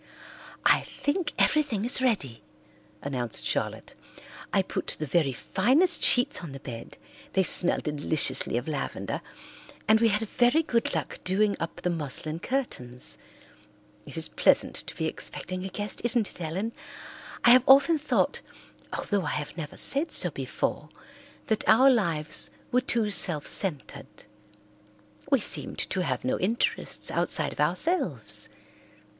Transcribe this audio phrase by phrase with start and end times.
[0.65, 2.41] "I think everything is ready,"
[3.03, 3.93] announced Charlotte.
[4.51, 6.97] "I put the very finest sheets on the bed,
[7.33, 9.21] they smell deliciously of lavender,
[9.87, 13.19] and we had very good luck doing up the muslin curtains.
[14.07, 16.73] It is pleasant to be expecting a guest, isn't it, Ellen?
[17.45, 18.41] I have often thought,
[18.91, 20.89] although I have never said so before,
[21.45, 24.23] that our lives were too self centred.
[25.29, 28.49] We seemed to have no interests outside of ourselves.